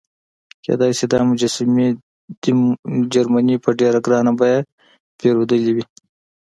کېدای 0.65 0.91
شي 0.97 1.05
دا 1.11 1.19
مجسمې 1.29 1.87
دې 2.41 2.51
جرمني 3.13 3.55
په 3.63 3.69
ډېره 3.79 3.99
ګرانه 4.05 4.31
بیه 4.39 4.57
پیرودلې 5.19 5.71
وي. 5.75 5.83